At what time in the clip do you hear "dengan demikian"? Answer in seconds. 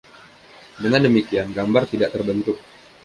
0.83-1.47